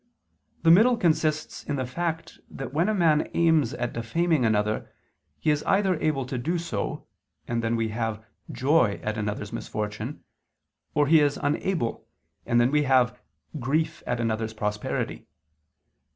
[0.63, 4.89] _The middle consists in the fact that when a man aims at defaming another,
[5.39, 7.05] he is either able to do so,
[7.47, 10.23] and then we have joy at another's misfortune,
[10.95, 12.07] or he is unable,
[12.47, 13.21] and then we have
[13.55, 15.27] _grief at another's prosperity.